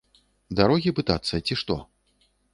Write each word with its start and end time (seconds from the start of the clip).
Дарогі 0.59 0.95
пытацца 1.01 1.41
ці 1.47 1.61
што? 1.63 1.79